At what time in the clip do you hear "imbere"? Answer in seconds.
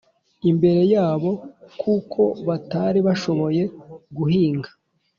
0.49-0.81